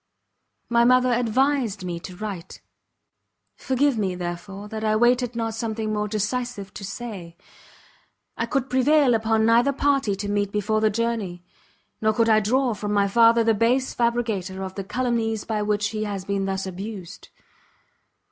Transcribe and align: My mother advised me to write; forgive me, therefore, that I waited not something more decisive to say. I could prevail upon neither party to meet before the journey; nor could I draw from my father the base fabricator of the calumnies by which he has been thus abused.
My 0.67 0.83
mother 0.83 1.13
advised 1.13 1.83
me 1.85 1.99
to 1.99 2.15
write; 2.15 2.59
forgive 3.55 3.99
me, 3.99 4.15
therefore, 4.15 4.67
that 4.67 4.83
I 4.83 4.95
waited 4.95 5.35
not 5.35 5.53
something 5.53 5.93
more 5.93 6.07
decisive 6.07 6.73
to 6.73 6.83
say. 6.83 7.37
I 8.35 8.47
could 8.47 8.67
prevail 8.67 9.13
upon 9.13 9.45
neither 9.45 9.71
party 9.71 10.15
to 10.15 10.27
meet 10.27 10.51
before 10.51 10.81
the 10.81 10.89
journey; 10.89 11.43
nor 12.01 12.13
could 12.13 12.29
I 12.29 12.39
draw 12.39 12.73
from 12.73 12.93
my 12.93 13.07
father 13.07 13.43
the 13.43 13.53
base 13.53 13.93
fabricator 13.93 14.63
of 14.63 14.73
the 14.73 14.83
calumnies 14.83 15.45
by 15.45 15.61
which 15.61 15.89
he 15.89 16.03
has 16.05 16.25
been 16.25 16.45
thus 16.45 16.65
abused. 16.65 17.29